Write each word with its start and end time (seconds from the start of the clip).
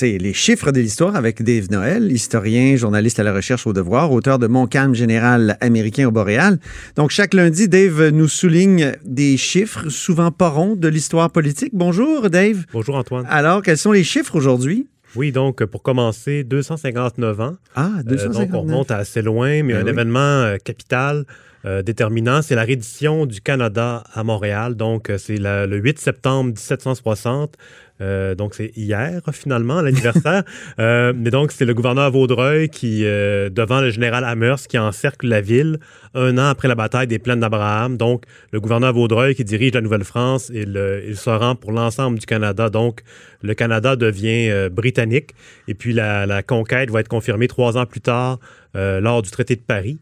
C'est 0.00 0.16
les 0.16 0.32
chiffres 0.32 0.70
de 0.70 0.78
l'histoire 0.78 1.16
avec 1.16 1.42
Dave 1.42 1.72
Noël, 1.72 2.12
historien, 2.12 2.76
journaliste 2.76 3.18
à 3.18 3.24
la 3.24 3.34
recherche 3.34 3.66
au 3.66 3.72
devoir, 3.72 4.12
auteur 4.12 4.38
de 4.38 4.46
Mon 4.46 4.68
calme 4.68 4.94
général 4.94 5.58
américain 5.60 6.06
au 6.06 6.12
boréal. 6.12 6.60
Donc 6.94 7.10
chaque 7.10 7.34
lundi, 7.34 7.66
Dave 7.66 8.10
nous 8.10 8.28
souligne 8.28 8.92
des 9.04 9.36
chiffres 9.36 9.88
souvent 9.88 10.30
pas 10.30 10.50
ronds 10.50 10.76
de 10.76 10.86
l'histoire 10.86 11.32
politique. 11.32 11.72
Bonjour 11.72 12.30
Dave. 12.30 12.64
Bonjour 12.72 12.94
Antoine. 12.94 13.26
Alors, 13.28 13.60
quels 13.60 13.76
sont 13.76 13.90
les 13.90 14.04
chiffres 14.04 14.36
aujourd'hui? 14.36 14.86
Oui, 15.16 15.32
donc 15.32 15.64
pour 15.64 15.82
commencer, 15.82 16.44
259 16.44 17.40
ans. 17.40 17.56
Ah, 17.74 17.90
259. 18.04 18.36
Euh, 18.36 18.46
donc 18.46 18.54
on 18.54 18.60
remonte 18.60 18.92
assez 18.92 19.20
loin, 19.20 19.64
mais 19.64 19.72
Ben 19.72 19.80
un 19.80 19.84
oui. 19.84 19.90
événement 19.90 20.20
euh, 20.20 20.56
capital 20.58 21.24
euh, 21.64 21.82
déterminant, 21.82 22.40
c'est 22.40 22.54
la 22.54 22.62
reddition 22.62 23.26
du 23.26 23.40
Canada 23.40 24.04
à 24.14 24.22
Montréal. 24.22 24.76
Donc 24.76 25.10
euh, 25.10 25.18
c'est 25.18 25.38
le 25.38 25.76
8 25.76 25.98
septembre 25.98 26.50
1760. 26.50 27.56
Euh, 28.00 28.34
donc 28.34 28.54
c'est 28.54 28.72
hier 28.76 29.20
finalement 29.32 29.80
l'anniversaire. 29.80 30.42
Euh, 30.78 31.12
mais 31.16 31.30
donc 31.30 31.52
c'est 31.52 31.64
le 31.64 31.74
gouverneur 31.74 32.10
Vaudreuil 32.10 32.68
qui, 32.68 33.04
euh, 33.04 33.48
devant 33.48 33.80
le 33.80 33.90
général 33.90 34.24
Amherst, 34.24 34.68
qui 34.68 34.78
encercle 34.78 35.26
la 35.26 35.40
ville 35.40 35.78
un 36.14 36.38
an 36.38 36.46
après 36.46 36.68
la 36.68 36.74
bataille 36.74 37.06
des 37.06 37.18
plaines 37.18 37.40
d'Abraham. 37.40 37.96
Donc 37.96 38.24
le 38.52 38.60
gouverneur 38.60 38.92
Vaudreuil 38.92 39.34
qui 39.34 39.44
dirige 39.44 39.72
la 39.72 39.80
Nouvelle-France, 39.80 40.50
il, 40.54 40.80
il 41.06 41.16
se 41.16 41.30
rend 41.30 41.54
pour 41.54 41.72
l'ensemble 41.72 42.18
du 42.18 42.26
Canada. 42.26 42.70
Donc 42.70 43.02
le 43.42 43.54
Canada 43.54 43.96
devient 43.96 44.68
britannique. 44.70 45.30
Et 45.66 45.74
puis 45.74 45.92
la, 45.92 46.26
la 46.26 46.42
conquête 46.42 46.90
va 46.90 47.00
être 47.00 47.08
confirmée 47.08 47.48
trois 47.48 47.76
ans 47.76 47.86
plus 47.86 48.00
tard 48.00 48.38
lors 48.74 49.22
du 49.22 49.30
traité 49.30 49.56
de 49.56 49.62
Paris. 49.62 49.98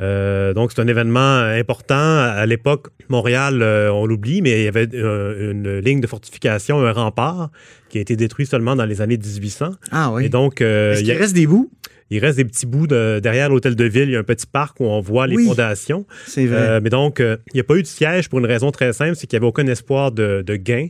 Euh, 0.00 0.54
donc, 0.54 0.70
c'est 0.72 0.80
un 0.80 0.86
événement 0.86 1.38
important. 1.40 1.94
À 1.96 2.46
l'époque, 2.46 2.88
Montréal, 3.08 3.62
euh, 3.62 3.90
on 3.92 4.06
l'oublie, 4.06 4.42
mais 4.42 4.60
il 4.60 4.64
y 4.64 4.68
avait 4.68 4.88
euh, 4.94 5.50
une 5.52 5.78
ligne 5.78 6.00
de 6.00 6.06
fortification, 6.06 6.80
un 6.84 6.92
rempart, 6.92 7.50
qui 7.88 7.98
a 7.98 8.00
été 8.00 8.14
détruit 8.16 8.46
seulement 8.46 8.76
dans 8.76 8.84
les 8.84 9.00
années 9.00 9.16
1800. 9.18 9.70
Ah 9.90 10.12
oui. 10.12 10.26
Et 10.26 10.28
donc, 10.28 10.60
euh, 10.60 10.92
Est-ce 10.92 11.00
il, 11.00 11.04
qu'il 11.06 11.14
y 11.14 11.16
a- 11.16 11.20
reste 11.20 11.34
des 11.34 11.46
bouts? 11.46 11.70
Il 12.10 12.18
reste 12.18 12.36
des 12.38 12.44
petits 12.44 12.66
bouts 12.66 12.86
de- 12.86 13.20
derrière 13.22 13.48
l'hôtel 13.48 13.74
de 13.76 13.84
ville. 13.84 14.04
Il 14.08 14.12
y 14.12 14.16
a 14.16 14.20
un 14.20 14.24
petit 14.24 14.46
parc 14.46 14.80
où 14.80 14.84
on 14.84 15.00
voit 15.00 15.26
les 15.26 15.36
Oui. 15.36 15.46
fondations. 15.46 16.06
C'est 16.26 16.46
vrai. 16.46 16.56
Euh, 16.58 16.80
mais 16.82 16.90
donc, 16.90 17.20
euh, 17.20 17.36
il 17.52 17.56
n'y 17.56 17.60
a 17.60 17.64
pas 17.64 17.76
eu 17.76 17.82
de 17.82 17.86
siège 17.86 18.28
pour 18.28 18.38
une 18.38 18.46
raison 18.46 18.70
très 18.70 18.92
simple, 18.92 19.14
c'est 19.16 19.26
qu'il 19.26 19.36
n'y 19.38 19.44
avait 19.44 19.48
aucun 19.48 19.66
espoir 19.66 20.12
de, 20.12 20.42
de 20.46 20.56
gain. 20.56 20.88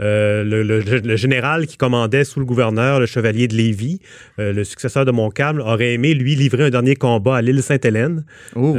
Euh, 0.00 0.44
le, 0.44 0.62
le- 0.62 0.80
le 0.80 1.16
général 1.16 1.66
qui 1.66 1.76
commandait 1.76 2.24
sous 2.24 2.40
le 2.40 2.46
gouverneur, 2.46 3.00
le 3.00 3.06
chevalier 3.06 3.48
de 3.48 3.54
Lévis, 3.54 4.00
le 4.38 4.64
successeur 4.64 5.04
de 5.04 5.10
Montcalm, 5.10 5.60
aurait 5.60 5.92
aimé, 5.94 6.14
lui, 6.14 6.34
livrer 6.34 6.64
un 6.64 6.70
dernier 6.70 6.96
combat 6.96 7.36
à 7.36 7.42
l'île 7.42 7.62
Sainte-Hélène. 7.62 8.24
Oh. 8.54 8.76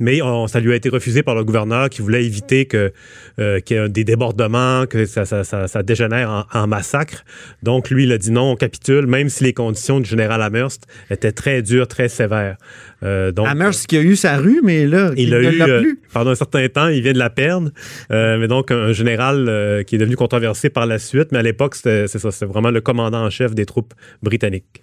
Mais 0.00 0.22
on- 0.22 0.46
ça 0.46 0.60
lui 0.60 0.72
a 0.72 0.76
été 0.76 0.88
refusé 0.88 1.22
par 1.22 1.34
le 1.34 1.44
gouverneur 1.44 1.88
qui 1.90 2.02
voulait 2.02 2.24
éviter 2.24 2.66
que, 2.66 2.92
qu'il 3.64 3.76
y 3.76 3.80
ait 3.80 3.88
des 3.88 4.04
débordements, 4.04 4.86
que 4.86 5.06
ça, 5.06 5.24
ça, 5.24 5.44
ça, 5.44 5.66
ça 5.68 5.82
dégénère 5.82 6.30
en, 6.30 6.44
en 6.60 6.66
massacre. 6.66 7.24
Donc, 7.62 7.90
lui, 7.90 8.04
il 8.04 8.12
a 8.12 8.18
dit 8.18 8.30
non, 8.30 8.52
on 8.52 8.56
capitule, 8.56 9.06
même 9.06 9.28
si 9.28 9.44
les 9.44 9.52
conditions 9.52 10.00
du 10.00 10.08
général 10.08 10.40
Amherst 10.42 10.86
étaient 11.10 11.32
très 11.32 11.62
dures, 11.62 11.88
très 11.88 12.08
sévères. 12.08 12.56
Euh, 13.02 13.32
donc, 13.32 13.46
Amherst 13.46 13.86
qui 13.86 13.96
a 13.96 14.00
eu 14.00 14.16
sa 14.16 14.36
rue, 14.36 14.60
mais 14.62 14.86
là, 14.86 15.12
il 15.16 15.28
il 15.28 15.34
a 15.34 15.38
ne 15.38 15.52
eu, 15.52 15.56
l'a 15.56 15.66
euh, 15.66 15.80
plus. 15.80 16.00
pendant 16.12 16.30
un 16.30 16.34
certain 16.34 16.66
temps, 16.68 16.88
il 16.88 17.02
vient 17.02 17.12
de 17.12 17.18
la 17.18 17.30
perdre. 17.30 17.70
Euh, 18.10 18.38
mais 18.38 18.48
donc, 18.48 18.70
un 18.70 18.92
général 18.92 19.46
euh, 19.48 19.82
qui 19.82 19.94
est 19.94 19.98
devenu 19.98 20.16
controversé 20.16 20.70
par 20.70 20.86
la 20.86 20.98
suite. 20.98 21.28
Mais 21.32 21.38
à 21.38 21.42
l'époque, 21.42 21.74
c'était 21.76 22.06
c'est 22.08 22.18
ça, 22.18 22.30
c'était 22.30 22.46
vraiment 22.46 22.70
le 22.70 22.80
commandant 22.80 23.24
en 23.24 23.30
chef 23.30 23.54
des 23.54 23.66
troupes 23.66 23.94
britanniques. 24.22 24.82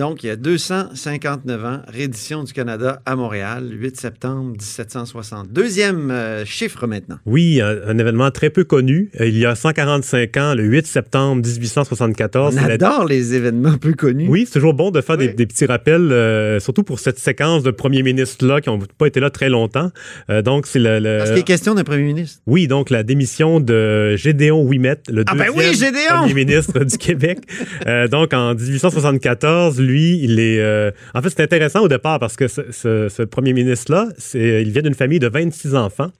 Donc, 0.00 0.24
il 0.24 0.28
y 0.28 0.30
a 0.30 0.36
259 0.36 1.62
ans, 1.66 1.80
reddition 1.86 2.42
du 2.42 2.54
Canada 2.54 3.02
à 3.04 3.16
Montréal, 3.16 3.68
8 3.70 4.00
septembre 4.00 4.52
1760. 4.52 5.52
Deuxième 5.52 6.10
euh, 6.10 6.46
chiffre 6.46 6.86
maintenant. 6.86 7.18
Oui, 7.26 7.60
un, 7.60 7.76
un 7.86 7.98
événement 7.98 8.30
très 8.30 8.48
peu 8.48 8.64
connu. 8.64 9.10
Euh, 9.20 9.26
Il 9.26 9.36
y 9.36 9.44
a 9.44 9.54
145 9.54 10.36
ans, 10.38 10.54
le 10.54 10.62
8 10.64 10.86
septembre 10.86 11.42
1874. 11.46 12.56
On 12.56 12.66
la- 12.66 12.72
adore 12.72 13.04
les 13.04 13.34
événements 13.34 13.76
peu 13.76 13.92
connus. 13.92 14.26
Oui, 14.30 14.44
c'est 14.46 14.54
toujours 14.54 14.72
bon 14.72 14.90
de 14.90 15.02
faire 15.02 15.18
des, 15.18 15.26
Oui. 15.28 15.34
des 15.34 15.44
petits 15.44 15.66
rappels, 15.66 16.12
euh, 16.12 16.60
surtout 16.60 16.82
pour 16.82 16.98
cette 16.98 17.18
séquence 17.18 17.62
de 17.62 17.70
premiers 17.70 18.02
ministres-là 18.02 18.62
qui 18.62 18.70
n'ont 18.70 18.78
pas 18.96 19.06
été 19.06 19.20
là 19.20 19.28
très 19.28 19.50
longtemps. 19.50 19.90
Euh, 20.30 20.40
donc, 20.40 20.66
c'est 20.66 20.78
le... 20.78 20.98
le- 20.98 21.18
Parce 21.18 21.30
qu'il 21.32 21.40
est 21.40 21.42
question 21.42 21.74
d'un 21.74 21.84
premier 21.84 22.04
ministre. 22.04 22.40
Oui, 22.46 22.68
donc 22.68 22.88
la 22.88 23.02
démission 23.02 23.60
de 23.60 24.16
Gédéon 24.16 24.62
Ouimet, 24.62 24.96
le 25.10 25.24
Ah 25.26 25.34
ben 25.34 25.48
deuxième 25.54 25.58
oui, 25.58 25.74
Gédéon! 25.76 26.20
premier 26.22 26.32
ministre 26.46 26.84
du 26.84 26.96
Québec. 26.96 27.40
Donc 28.10 28.32
en 28.32 28.54
1874, 28.54 29.78
lui, 29.90 30.18
il 30.22 30.38
est... 30.40 30.60
euh, 30.60 30.90
En 31.14 31.22
fait, 31.22 31.30
c'est 31.30 31.42
intéressant 31.42 31.80
au 31.82 31.88
départ 31.88 32.18
parce 32.18 32.36
que 32.36 32.48
ce, 32.48 32.62
ce- 32.70 33.08
ce 33.08 33.22
premier 33.22 33.52
ministre-là, 33.52 34.08
il 34.34 34.70
vient 34.70 34.82
d'une 34.82 34.94
famille 34.94 35.18
de 35.18 35.28
26 35.28 35.74
enfants 35.74 36.10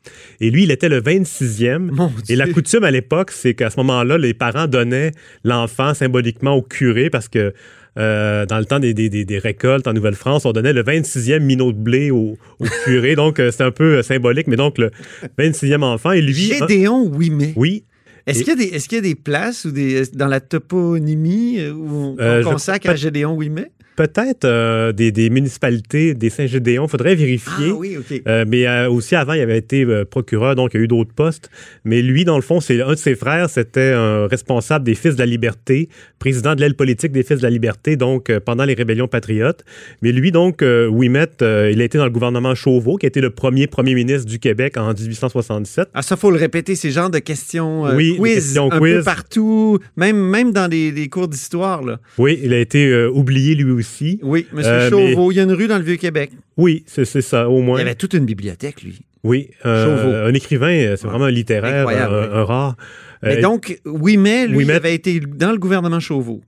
et 0.41 0.51
lui, 0.51 0.65
il 0.65 0.71
était 0.71 0.89
le 0.89 1.01
26e. 1.01 1.79
Mon 1.79 2.11
Et 2.29 2.37
la 2.37 2.47
coutume 2.49 2.85
à 2.85 2.91
l'époque, 2.91 3.31
c'est 3.31 3.55
qu'à 3.55 3.71
ce 3.71 3.77
moment-là, 3.81 4.19
les 4.19 4.35
parents 4.35 4.67
donnaient 4.67 5.13
l'enfant 5.45 5.95
symboliquement 5.95 6.55
au 6.55 6.63
curé 6.63 7.11
parce 7.11 7.29
que 7.29 7.53
euh, 7.99 8.47
dans 8.47 8.59
le 8.59 8.65
temps 8.65 8.79
des, 8.79 8.95
des- 8.95 9.09
des- 9.11 9.25
des 9.25 9.39
récoltes 9.39 9.87
en 9.89 9.93
Nouvelle-France, 9.93 10.45
on 10.45 10.53
donnait 10.53 10.73
le 10.73 10.83
26e 10.85 11.41
minot 11.41 11.73
de 11.73 11.79
blé 11.79 12.11
au, 12.13 12.39
au 12.61 12.65
curé. 12.85 13.17
donc, 13.17 13.41
euh, 13.41 13.51
c'est 13.51 13.65
un 13.65 13.73
peu 13.73 14.03
symbolique, 14.03 14.47
mais 14.47 14.57
donc 14.57 14.79
le 14.79 14.91
26e 15.39 15.83
enfant. 15.83 16.13
Et 16.13 16.21
lui... 16.23 16.35
Gédéon 16.35 17.05
Ouimet. 17.09 17.53
Oui. 17.57 17.85
Est-ce 18.31 18.39
qu'il 18.45 18.49
y, 18.49 18.53
a 18.53 18.57
des- 18.57 18.75
est-ce 18.77 18.89
qu'il 18.89 18.97
y 18.97 18.99
a 18.99 19.03
des 19.03 19.15
places 19.15 19.65
ou 19.65 19.71
des, 19.71 20.07
dans 20.15 20.27
la 20.29 20.41
toponymie 20.41 21.59
euh, 21.61 21.73
où 21.73 21.89
on, 21.95 22.17
Euh, 22.19 22.43
consacre 22.43 22.89
à 22.91 22.97
Gédéon 22.97 23.35
Ouimet? 23.35 23.71
Peut-être 23.97 24.45
euh, 24.45 24.93
des, 24.93 25.13
des 25.13 25.29
municipalités 25.31 26.15
des 26.15 26.31
Saint-Gédéon. 26.31 26.89
faudrait 26.89 27.15
vérifier. 27.15 27.71
Ah 27.71 27.75
oui, 27.75 27.97
OK. 27.99 28.23
Euh, 28.27 28.45
mais 28.49 28.67
euh, 28.67 28.89
aussi 28.91 29.15
avant, 29.15 29.35
il 29.35 29.41
avait 29.41 29.59
été 29.59 29.87
procureur, 30.11 30.55
donc 30.55 30.71
il 30.73 30.79
y 30.79 30.81
a 30.81 30.85
eu 30.85 30.89
d'autres 30.89 31.13
postes. 31.13 31.51
Mais 31.85 32.01
lui, 32.01 32.25
dans 32.25 32.37
le 32.37 32.43
fond, 32.43 32.61
c'est 32.61 32.81
un 32.81 32.91
de 32.93 32.95
ses 32.95 33.15
frères, 33.15 33.51
c'était 33.51 33.93
un 33.93 34.27
responsable 34.27 34.85
des 34.85 34.95
Fils 34.95 35.15
de 35.15 35.19
la 35.19 35.27
Liberté, 35.27 35.89
président 36.19 36.55
de 36.55 36.61
l'aile 36.61 36.75
politique 36.75 37.13
des 37.13 37.23
Fils 37.23 37.39
de 37.39 37.43
la 37.43 37.51
Liberté, 37.51 37.97
donc 37.97 38.31
pendant 38.41 38.65
les 38.65 38.75
rébellions 38.75 39.09
patriotes. 39.09 39.65
Mais 40.03 40.13
lui, 40.13 40.31
donc, 40.33 40.63
Ouimet, 40.63 41.27
il 41.41 41.81
a 41.81 41.85
été 41.85 41.99
dans 41.99 42.05
le 42.05 42.11
gouvernement 42.11 42.55
Chauveau, 42.55 42.97
qui 42.97 43.07
a 43.07 43.09
été 43.09 43.21
le 43.21 43.31
premier 43.31 43.67
premier 43.67 43.95
ministre 43.95 44.27
du 44.29 44.39
Québec 44.39 44.77
en 44.77 44.93
1867. 44.95 45.89
Ah, 45.95 46.03
ça, 46.03 46.17
faut 46.17 46.31
le 46.31 46.37
répéter, 46.39 46.75
ces 46.75 46.91
genres 46.91 47.11
de 47.11 47.19
questions 47.19 47.83
Oui, 47.95 48.17
quiz 48.19 48.35
questions 48.35 48.73
un 48.73 48.79
quiz. 48.79 48.97
peu 48.97 49.03
partout, 49.03 49.79
même, 49.97 50.17
même 50.17 50.53
dans 50.53 50.69
des, 50.69 50.93
des 50.93 51.09
cours 51.09 51.29
d'histoire. 51.29 51.83
Oui, 52.19 52.39
il 52.43 52.53
a 52.55 52.59
été 52.59 53.07
oublié 53.07 53.55
lui 53.55 53.71
aussi. 53.81 54.19
Oui, 54.23 54.47
M. 54.53 54.61
Euh, 54.65 54.89
Chauveau, 54.91 55.33
il 55.33 55.37
y 55.37 55.41
a 55.41 55.43
une 55.43 55.53
rue 55.53 55.67
dans 55.67 55.77
le 55.79 55.85
Vieux-Québec. 55.85 56.31
Oui, 56.57 56.85
c'est 56.87 57.05
ça, 57.21 57.49
au 57.51 57.59
Il 57.59 57.65
moins. 57.65 57.79
y 57.79 57.83
avait 57.83 57.95
toute 57.97 58.15
une 58.15 58.25
bibliothèque, 58.25 58.83
lui. 58.83 59.01
Oui, 59.25 59.51
euh, 59.67 60.29
un 60.29 60.33
écrivain, 60.35 60.69
euh, 60.73 60.97
c'est 60.97 61.05
Ouais. 61.05 61.11
vraiment 61.11 61.27
un 61.27 61.31
littéraire, 61.31 61.87
un, 61.89 61.93
oui. 61.93 61.95
un 62.33 62.45
rare. 62.45 62.77
Mais 63.23 63.37
Euh, 63.39 63.43
donc, 63.43 63.79
Ouimet, 63.85 64.47
lui, 64.47 64.57
Ouimet- 64.59 64.65
il 64.65 64.77
avait 64.77 64.95
été 64.95 65.21
dans 65.21 65.53
le 65.53 65.59
gouvernement 65.59 66.01
Chauveau. 66.01 66.41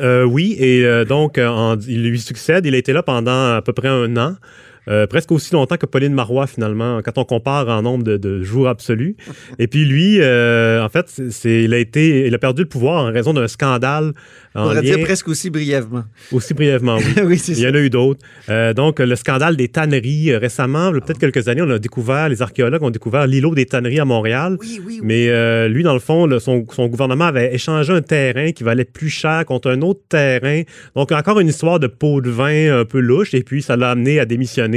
Euh, 0.00 0.22
oui, 0.24 0.54
et 0.58 0.84
euh, 0.84 1.04
donc, 1.04 1.36
euh, 1.38 1.48
en- 1.48 1.76
il 1.80 2.08
lui 2.08 2.20
succède. 2.20 2.64
Il 2.66 2.74
a 2.74 2.78
été 2.78 2.92
là 2.92 3.02
pendant 3.02 3.54
à 3.54 3.62
peu 3.62 3.72
près 3.72 3.88
un 3.88 4.16
an. 4.16 4.36
Euh, 4.88 5.06
presque 5.06 5.32
aussi 5.32 5.52
longtemps 5.52 5.76
que 5.76 5.86
Pauline 5.86 6.12
Marois, 6.14 6.46
finalement, 6.46 7.00
quand 7.04 7.18
on 7.18 7.24
compare 7.24 7.68
en 7.68 7.82
nombre 7.82 8.04
de, 8.04 8.16
de 8.16 8.42
jours 8.42 8.68
absolus. 8.68 9.16
Et 9.58 9.66
puis 9.66 9.84
lui, 9.84 10.18
euh, 10.20 10.82
en 10.84 10.88
fait, 10.88 11.06
c'est- 11.30 11.64
il, 11.64 11.74
a 11.74 11.78
été, 11.78 12.26
il 12.26 12.34
a 12.34 12.38
perdu 12.38 12.62
le 12.62 12.68
pouvoir 12.68 13.04
en 13.04 13.12
raison 13.12 13.32
d'un 13.32 13.48
scandale 13.48 14.12
On 14.54 14.62
pourrait 14.62 14.74
lien, 14.76 14.82
dire 14.82 15.00
presque 15.00 15.28
aussi 15.28 15.50
brièvement. 15.50 16.04
aussi 16.32 16.54
brièvement, 16.54 16.98
oui. 17.24 17.42
Il 17.48 17.58
y 17.60 17.66
en 17.66 17.74
a 17.74 17.78
eu 17.80 17.90
d'autres. 17.90 18.20
Euh, 18.48 18.72
donc, 18.74 19.00
le 19.00 19.16
scandale 19.16 19.56
des 19.56 19.68
tanneries. 19.68 20.34
récemment, 20.36 20.92
peut-être 20.92 21.18
quelques 21.18 21.48
années, 21.48 21.62
on 21.62 21.70
a 21.70 21.78
découvert, 21.78 22.28
les 22.28 22.42
archéologues 22.42 22.82
ont 22.82 22.90
découvert 22.90 23.26
l'îlot 23.26 23.54
des 23.54 23.66
tanneries 23.66 24.00
à 24.00 24.04
Montréal. 24.04 24.56
Oui, 24.60 24.80
oui, 24.86 24.98
oui. 24.98 25.00
Mais 25.02 25.68
lui, 25.68 25.82
dans 25.82 25.94
le 25.94 26.00
fond, 26.00 26.28
son, 26.38 26.64
son 26.70 26.86
gouvernement 26.86 27.24
avait 27.26 27.54
échangé 27.54 27.92
un 27.92 28.02
terrain 28.02 28.52
qui 28.52 28.62
valait 28.64 28.84
plus 28.84 29.10
cher 29.10 29.44
contre 29.46 29.70
un 29.70 29.82
autre 29.82 30.00
terrain. 30.08 30.62
Donc, 30.94 31.10
encore 31.12 31.40
une 31.40 31.48
histoire 31.48 31.80
de 31.80 31.86
pot 31.86 32.20
de 32.20 32.30
vin 32.30 32.80
un 32.80 32.84
peu 32.84 33.00
louche. 33.00 33.34
Et 33.34 33.42
puis, 33.42 33.62
ça 33.62 33.76
l'a 33.76 33.90
amené 33.90 34.20
à 34.20 34.24
démissionner 34.26 34.75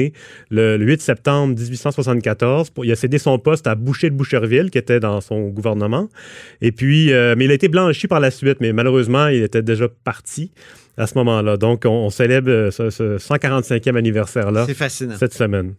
le, 0.49 0.77
le 0.77 0.85
8 0.85 1.01
septembre 1.01 1.55
1874. 1.57 2.69
Pour, 2.71 2.85
il 2.85 2.91
a 2.91 2.95
cédé 2.95 3.17
son 3.17 3.37
poste 3.39 3.67
à 3.67 3.75
Boucher 3.75 4.09
de 4.09 4.15
Boucherville, 4.15 4.69
qui 4.71 4.77
était 4.77 4.99
dans 4.99 5.21
son 5.21 5.47
gouvernement. 5.49 6.09
Et 6.61 6.71
puis, 6.71 7.11
euh, 7.13 7.35
mais 7.37 7.45
il 7.45 7.51
a 7.51 7.53
été 7.53 7.67
blanchi 7.67 8.07
par 8.07 8.19
la 8.19 8.31
suite. 8.31 8.57
Mais 8.61 8.73
malheureusement, 8.73 9.27
il 9.27 9.43
était 9.43 9.61
déjà 9.63 9.87
parti 10.03 10.51
à 10.97 11.07
ce 11.07 11.17
moment-là. 11.19 11.57
Donc, 11.57 11.83
on, 11.85 11.89
on 11.89 12.09
célèbre 12.09 12.69
ce, 12.71 12.89
ce 12.89 13.17
145e 13.17 13.95
anniversaire-là 13.95 14.65
C'est 14.67 14.73
fascinant. 14.73 15.15
cette 15.17 15.33
semaine. 15.33 15.73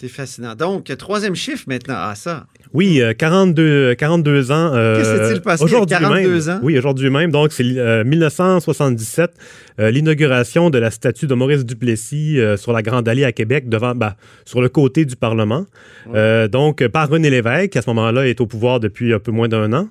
C'est 0.00 0.08
fascinant. 0.08 0.56
Donc, 0.56 0.84
troisième 0.98 1.36
chiffre 1.36 1.64
maintenant. 1.68 1.94
Ah, 1.96 2.14
ça. 2.16 2.46
Oui, 2.72 3.00
euh, 3.00 3.12
42, 3.14 3.94
42 3.94 4.50
ans. 4.50 4.72
euh, 4.74 4.96
Qu'est-ce 4.98 5.10
que 5.16 5.28
s'est-il 5.28 5.40
passé? 5.40 5.62
Aujourd'hui 5.62 5.94
à 5.94 6.00
42 6.00 6.30
même. 6.46 6.56
ans? 6.56 6.60
Oui, 6.64 6.76
aujourd'hui 6.76 7.10
même. 7.10 7.30
Donc, 7.30 7.52
c'est 7.52 7.62
euh, 7.64 8.02
1977, 8.02 9.30
euh, 9.78 9.92
l'inauguration 9.92 10.70
de 10.70 10.78
la 10.78 10.90
statue 10.90 11.28
de 11.28 11.34
Maurice 11.34 11.64
Duplessis 11.64 12.40
euh, 12.40 12.56
sur 12.56 12.72
la 12.72 12.82
Grande 12.82 13.08
Allée 13.08 13.24
à 13.24 13.30
Québec, 13.30 13.68
devant, 13.68 13.94
bah, 13.94 14.16
sur 14.44 14.60
le 14.60 14.68
côté 14.68 15.04
du 15.04 15.14
Parlement. 15.14 15.64
Euh, 16.12 16.48
donc, 16.48 16.84
par 16.88 17.08
René 17.08 17.30
Lévesque, 17.30 17.70
qui 17.70 17.78
à 17.78 17.82
ce 17.82 17.90
moment-là 17.90 18.26
est 18.26 18.40
au 18.40 18.46
pouvoir 18.46 18.80
depuis 18.80 19.14
un 19.14 19.20
peu 19.20 19.30
moins 19.30 19.46
d'un 19.48 19.72
an. 19.72 19.88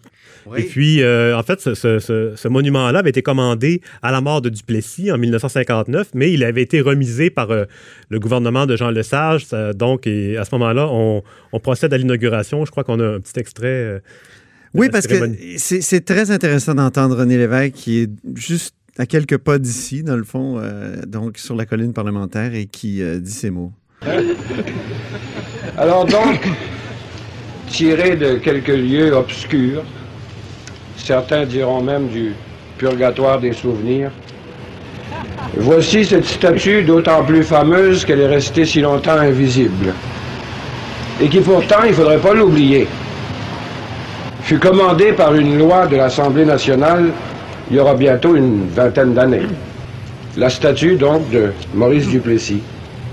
Et 0.58 0.64
puis, 0.64 1.02
en 1.02 1.42
fait, 1.44 1.62
ce, 1.62 1.74
ce- 1.74 2.00
ce- 2.00 2.34
ce 2.36 2.48
monument-là 2.50 3.00
avait 3.00 3.12
été 3.12 3.22
commandé 3.22 3.80
à 4.02 4.12
la 4.12 4.20
mort 4.20 4.42
de 4.42 4.50
Duplessis 4.50 5.10
en 5.10 5.18
1959, 5.18 6.10
mais 6.16 6.34
il 6.34 6.44
avait 6.44 6.62
été 6.62 6.82
remisé 6.82 7.30
par 7.30 7.48
le 8.10 8.20
gouvernement 8.20 8.66
de 8.66 8.76
Jean 8.76 8.90
Lesage. 8.92 9.46
Donc, 9.94 10.08
et 10.08 10.38
à 10.38 10.46
ce 10.46 10.56
moment-là, 10.56 10.88
on, 10.90 11.22
on 11.52 11.60
procède 11.60 11.94
à 11.94 11.98
l'inauguration. 11.98 12.66
Je 12.66 12.72
crois 12.72 12.84
qu'on 12.84 13.00
a 13.00 13.16
un 13.16 13.20
petit 13.20 13.40
extrait. 13.40 13.68
euh, 13.68 14.00
Oui, 14.74 14.90
parce 14.90 15.06
que 15.08 15.16
cérémonie. 15.16 15.58
c'est 15.58 16.06
très 16.06 16.32
intéressant 16.32 16.74
d'entendre 16.74 17.16
René 17.18 17.38
Lévesque, 17.38 17.74
qui 17.76 18.00
est 18.02 18.10
juste 18.36 18.76
à 18.98 19.06
quelques 19.06 19.38
pas 19.38 19.58
d'ici, 19.60 20.04
dans 20.04 20.16
le 20.16 20.24
fond, 20.24 20.58
euh, 20.58 20.96
donc 21.08 21.38
sur 21.38 21.56
la 21.56 21.66
colline 21.66 21.94
parlementaire, 21.94 22.54
et 22.56 22.66
qui 22.66 23.02
euh, 23.02 23.20
dit 23.20 23.32
ces 23.32 23.50
mots. 23.52 23.72
Alors 25.78 26.06
donc, 26.06 26.48
tiré 27.68 28.16
de 28.16 28.36
quelques 28.36 28.68
lieux 28.68 29.12
obscurs, 29.14 29.84
certains 30.98 31.46
diront 31.46 31.82
même 31.84 32.08
du 32.08 32.34
purgatoire 32.78 33.40
des 33.40 33.54
souvenirs, 33.54 34.12
voici 35.58 36.06
cette 36.06 36.26
statue 36.26 36.84
d'autant 36.84 37.24
plus 37.24 37.44
fameuse 37.44 38.06
qu'elle 38.06 38.22
est 38.22 38.28
restée 38.28 38.66
si 38.66 38.82
longtemps 38.82 39.18
invisible, 39.18 39.94
et 41.22 41.28
qui 41.28 41.40
pourtant, 41.40 41.84
il 41.84 41.92
ne 41.92 41.96
faudrait 41.96 42.18
pas 42.18 42.34
l'oublier, 42.34 42.88
fut 44.42 44.60
commandée 44.60 45.14
par 45.14 45.34
une 45.36 45.58
loi 45.58 45.88
de 45.88 45.96
l'Assemblée 45.96 46.46
nationale 46.46 47.12
il 47.70 47.78
y 47.78 47.80
aura 47.80 47.96
bientôt 47.96 48.36
une 48.36 48.68
vingtaine 48.70 49.14
d'années. 49.14 49.48
La 50.38 50.50
statue, 50.50 50.96
donc, 50.96 51.30
de 51.30 51.52
Maurice 51.74 52.08
Duplessis, 52.08 52.62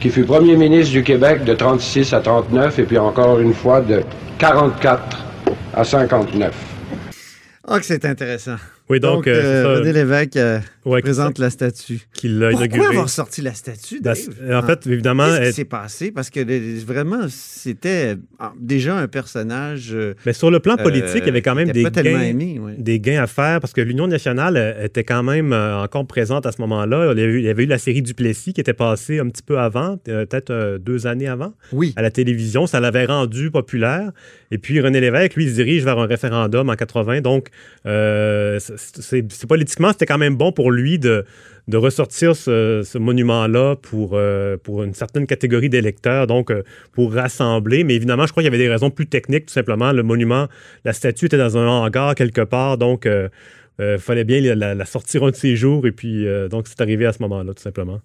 qui 0.01 0.11
fut 0.11 0.25
premier 0.25 0.57
ministre 0.57 0.93
du 0.93 1.03
Québec 1.03 1.45
de 1.45 1.55
36 1.55 2.13
à 2.13 2.21
39 2.21 2.79
et 2.79 2.83
puis 2.83 2.99
encore 2.99 3.39
une 3.41 3.55
fois 3.55 3.81
de 3.81 4.03
44 4.39 5.25
à 5.75 5.85
59. 5.85 6.53
Ah, 7.69 7.79
que 7.79 7.85
c'est 7.85 8.05
intéressant. 8.05 8.57
Oui, 8.91 9.01
donc, 9.01 9.27
euh, 9.27 9.63
ça. 9.63 9.79
René 9.81 9.93
Lévesque 9.93 10.37
euh, 10.37 10.59
Ouais, 10.85 11.01
présente 11.03 11.39
la 11.39 11.51
statue. 11.51 12.01
qu'il 12.13 12.39
l'a 12.39 12.51
Pourquoi 12.51 12.67
inauguré. 12.67 12.89
avoir 12.89 13.09
sorti 13.09 13.41
la 13.43 13.55
statue, 13.55 13.97
Ben, 14.01 14.15
Dave? 14.15 14.17
c'est- 14.17 14.55
en 14.55 14.63
fait, 14.63 14.87
évidemment, 14.87 15.27
Qu'est-ce 15.27 15.39
qui 15.41 15.47
elle- 15.47 15.53
s'est 15.55 15.65
passé? 15.65 16.11
Parce 16.11 16.31
que 16.31 16.41
euh, 16.41 16.81
vraiment, 16.87 17.27
c'était 17.29 18.17
ah, 18.39 18.53
déjà 18.59 18.97
un 18.97 19.07
personnage... 19.07 19.91
euh, 19.93 20.15
Mais 20.27 20.33
sur 20.33 20.51
le 20.51 20.59
plan 20.59 20.75
euh, 20.79 20.83
politique, 20.83 21.19
il 21.23 21.27
y 21.27 21.29
avait 21.29 21.43
quand 21.43 21.55
même 21.55 21.69
qui 21.71 21.85
des 21.85 21.91
gains, 21.91 22.21
aimé, 22.23 22.59
ouais. 22.59 22.75
des 22.79 22.99
gains 22.99 23.23
à 23.23 23.27
faire 23.27 23.61
parce 23.61 23.73
que 23.73 23.81
l'Union 23.81 24.07
nationale 24.09 24.57
euh, 24.57 24.85
était 24.87 25.05
quand 25.05 25.23
même 25.23 25.53
euh, 25.53 25.83
encore 25.83 26.07
présente 26.07 26.47
à 26.47 26.53
ce 26.53 26.61
moment-là. 26.63 27.13
Il 27.15 27.21
y 27.43 27.49
avait 27.49 27.63
eu, 27.65 27.67
la 27.67 27.79
série 27.79 28.03
Duplessis 28.03 28.53
qui 28.55 28.61
était 28.61 28.73
passée 28.73 29.19
un 29.21 29.29
petit 29.29 29.43
peu 29.43 29.59
avant, 29.59 29.99
euh, 30.09 30.25
peut-être 30.27 30.51
euh, 30.51 30.79
deux 30.79 31.07
années 31.07 31.29
avant, 31.29 31.53
Oui. 31.73 31.93
à 31.97 32.03
la 32.03 32.11
télévision. 32.11 32.67
Ça 32.67 32.81
l'avait 32.81 33.05
rendu 33.05 33.51
populaire. 33.51 34.11
Et 34.51 34.59
puis 34.59 34.81
René 34.81 35.01
Lévesque, 35.01 35.35
lui, 35.37 35.45
il 35.45 35.51
se 35.51 35.55
dirige 35.55 35.85
vers 35.85 35.99
un 35.99 36.07
référendum 36.07 36.69
en 36.71 36.75
80. 36.75 37.21
Donc, 37.21 37.49
euh, 37.87 38.59
c'est- 39.01 39.47
politiquement, 39.47 39.89
c'était 39.93 40.07
quand 40.07 40.19
même 40.19 40.37
bon 40.37 40.53
pour 40.53 40.71
lui 40.71 40.99
de, 40.99 41.25
de 41.69 41.77
ressortir 41.77 42.35
ce, 42.37 42.99
monument-là 42.99 43.77
pour, 43.77 44.13
euh, 44.15 44.57
pour 44.57 44.83
une 44.83 44.95
certaine 44.95 45.27
catégorie 45.27 45.69
d'électeurs, 45.69 46.27
donc 46.27 46.51
euh, 46.51 46.63
pour 46.93 47.13
rassembler. 47.13 47.85
Mais 47.85 47.95
évidemment, 47.95 48.27
je 48.27 48.33
crois 48.33 48.43
qu'il 48.43 48.53
y 48.53 48.55
avait 48.55 48.63
des 48.63 48.71
raisons 48.71 48.91
plus 48.91 49.07
techniques, 49.07 49.47
tout 49.47 49.53
simplement. 49.55 49.93
Le 49.93 50.03
monument, 50.03 50.49
la 50.85 50.93
statue 50.93 51.27
était 51.27 51.39
dans 51.39 51.57
un 51.57 51.67
hangar 51.67 52.15
quelque 52.15 52.43
part, 52.43 52.79
donc 52.79 53.07
il 53.07 53.99
fallait 53.99 54.25
bien 54.25 54.41
la, 54.55 54.75
la 54.75 54.85
sortir 54.85 55.25
un 55.25 55.31
de 55.31 55.37
ces 55.37 55.57
jours. 55.57 55.87
Et 55.87 55.93
puis, 55.93 56.27
euh, 56.27 56.49
donc, 56.49 56.67
c'est 56.69 56.81
arrivé 56.81 57.07
à 57.07 57.13
ce 57.13 57.23
moment-là, 57.23 57.55
tout 57.55 57.63
simplement. 57.63 58.01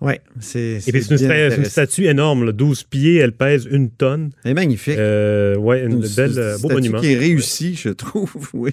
Oui, 0.00 0.14
c'est 0.40 0.80
Et 0.86 0.92
puis, 0.92 1.02
c'est 1.02 1.56
une, 1.56 1.64
statue 1.66 2.06
énorme, 2.06 2.46
là, 2.46 2.52
12 2.52 2.84
pieds, 2.84 3.16
elle 3.16 3.32
pèse 3.32 3.68
une 3.70 3.90
tonne. 3.90 4.30
Elle 4.44 4.52
est 4.52 4.54
magnifique. 4.54 4.96
Euh, 4.96 5.56
belle, 5.56 5.90
une 5.90 6.38
euh, 6.38 6.58
beau 6.58 6.70
monument. 6.70 7.00
qui 7.00 7.12
est 7.12 7.18
réussi, 7.18 7.74
je 7.74 7.90
trouve. 7.90 8.30
Oui, 8.52 8.72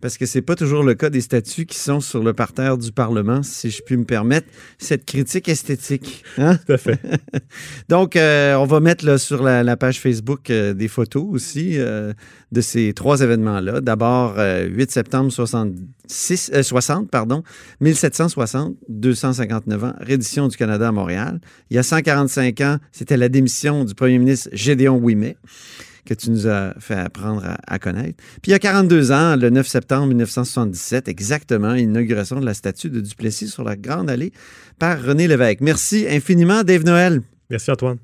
parce 0.00 0.18
que 0.18 0.26
c'est 0.26 0.42
pas 0.42 0.56
toujours 0.56 0.82
le 0.82 0.94
cas 0.94 1.10
des 1.10 1.20
statues 1.20 1.64
qui 1.64 1.78
sont 1.78 2.00
sur 2.00 2.22
le 2.22 2.32
parterre 2.32 2.76
du 2.76 2.92
Parlement, 2.92 3.42
si 3.42 3.70
je 3.70 3.82
puis 3.82 3.96
me 3.96 4.04
permettre 4.04 4.46
cette 4.78 5.04
critique 5.04 5.48
esthétique. 5.48 6.22
Hein? 6.36 6.58
Tout 6.66 6.72
à 6.72 6.78
fait. 6.78 7.00
Donc, 7.88 8.16
euh, 8.16 8.54
on 8.56 8.66
va 8.66 8.80
mettre 8.80 9.04
là, 9.06 9.18
sur 9.18 9.42
la, 9.42 9.62
la 9.62 9.76
page 9.76 10.00
Facebook 10.00 10.50
euh, 10.50 10.74
des 10.74 10.88
photos 10.88 11.24
aussi 11.30 11.78
de 12.52 12.60
ces 12.60 12.92
trois 12.94 13.20
événements-là. 13.20 13.80
D'abord, 13.80 14.34
euh, 14.38 14.66
8 14.66 14.90
septembre 14.90 15.30
66, 15.30 16.50
euh, 16.54 16.62
60, 16.62 17.10
pardon, 17.10 17.42
1760, 17.80 18.76
259 18.88 19.84
ans, 19.84 19.94
du 20.48 20.56
Canada 20.56 20.88
à 20.88 20.92
Montréal. 20.92 21.40
Il 21.70 21.76
y 21.76 21.78
a 21.78 21.82
145 21.82 22.60
ans, 22.60 22.76
c'était 22.92 23.16
la 23.16 23.28
démission 23.28 23.84
du 23.84 23.94
premier 23.94 24.18
ministre 24.18 24.48
Gédéon 24.52 24.96
Ouimet 24.96 25.36
que 26.06 26.14
tu 26.14 26.30
nous 26.30 26.46
as 26.48 26.74
fait 26.78 26.94
apprendre 26.94 27.44
à, 27.44 27.58
à 27.66 27.78
connaître. 27.78 28.16
Puis 28.42 28.48
il 28.48 28.50
y 28.50 28.54
a 28.54 28.58
42 28.58 29.12
ans, 29.12 29.36
le 29.36 29.50
9 29.50 29.66
septembre 29.66 30.06
1977, 30.08 31.08
exactement, 31.08 31.74
inauguration 31.74 32.40
de 32.40 32.46
la 32.46 32.54
statue 32.54 32.90
de 32.90 33.00
Duplessis 33.00 33.48
sur 33.48 33.64
la 33.64 33.76
Grande 33.76 34.10
Allée 34.10 34.32
par 34.78 35.02
René 35.02 35.28
Lévesque. 35.28 35.60
Merci 35.60 36.06
infiniment, 36.08 36.64
Dave 36.64 36.84
Noël. 36.84 37.20
Merci, 37.50 37.70
Antoine. 37.70 37.98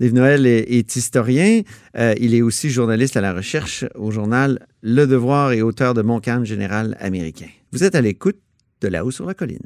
Dave 0.00 0.12
Noël 0.12 0.46
est, 0.46 0.70
est 0.70 0.96
historien. 0.96 1.62
Euh, 1.96 2.14
il 2.20 2.34
est 2.34 2.42
aussi 2.42 2.70
journaliste 2.70 3.16
à 3.16 3.20
la 3.20 3.32
recherche 3.32 3.84
au 3.94 4.10
journal 4.10 4.60
Le 4.82 5.06
Devoir 5.06 5.52
et 5.52 5.62
auteur 5.62 5.94
de 5.94 6.02
Mon 6.02 6.20
Calme 6.20 6.44
général 6.44 6.96
américain. 7.00 7.48
Vous 7.72 7.82
êtes 7.84 7.94
à 7.94 8.00
l'écoute 8.00 8.38
de 8.80 8.88
là-haut 8.88 9.10
sur 9.10 9.26
la 9.26 9.34
colline. 9.34 9.58